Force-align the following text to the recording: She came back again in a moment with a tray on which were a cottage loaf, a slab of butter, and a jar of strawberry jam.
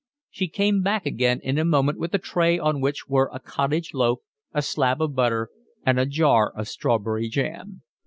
She 0.31 0.47
came 0.47 0.81
back 0.81 1.05
again 1.05 1.39
in 1.43 1.59
a 1.59 1.63
moment 1.63 1.99
with 1.99 2.11
a 2.15 2.17
tray 2.17 2.57
on 2.57 2.81
which 2.81 3.07
were 3.07 3.29
a 3.31 3.39
cottage 3.39 3.93
loaf, 3.93 4.17
a 4.51 4.63
slab 4.63 4.99
of 4.99 5.13
butter, 5.13 5.49
and 5.85 5.99
a 5.99 6.07
jar 6.07 6.51
of 6.55 6.67
strawberry 6.67 7.29
jam. 7.29 7.83